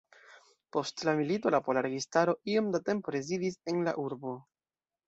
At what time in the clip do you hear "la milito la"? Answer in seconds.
1.09-1.61